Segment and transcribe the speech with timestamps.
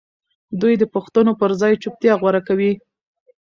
[0.61, 2.71] دوی د پوښتنو پر ځای چوپتيا غوره کوي.